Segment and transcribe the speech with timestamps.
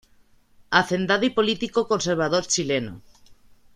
[0.71, 3.03] Hacendado y político conservador chileno.